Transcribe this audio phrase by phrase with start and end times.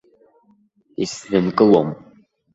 [1.03, 1.89] Исзынкылом.